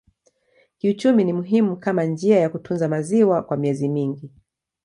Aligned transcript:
Kiuchumi 0.77 1.23
ni 1.23 1.33
muhimu 1.33 1.77
kama 1.77 2.03
njia 2.05 2.39
ya 2.39 2.49
kutunza 2.49 2.89
maziwa 2.89 3.43
kwa 3.43 3.57
miezi 3.57 3.89
mingi. 3.89 4.31